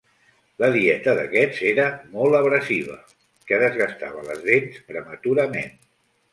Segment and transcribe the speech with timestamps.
[0.61, 2.97] La dieta d'aquests era molt abrasiva
[3.51, 5.73] que desgastava les dents prematurament.